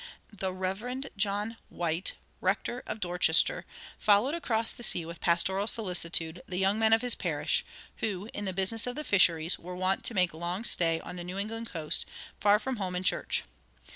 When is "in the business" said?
8.33-8.87